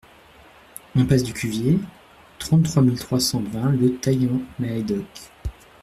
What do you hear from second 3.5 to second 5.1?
vingt Le Taillan-Médoc